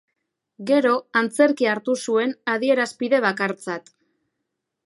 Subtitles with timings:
[0.69, 3.93] Gero, antzerkia hartu zuen adierazpide bakartzat.